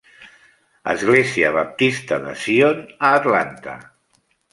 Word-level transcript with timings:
Església 0.93 1.51
baptista 1.57 2.19
de 2.23 2.33
Zion 2.45 2.81
a 2.87 3.13
Atlanta. 3.19 3.77